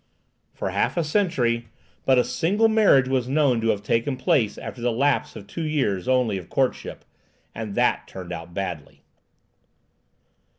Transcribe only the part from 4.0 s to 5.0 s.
place after the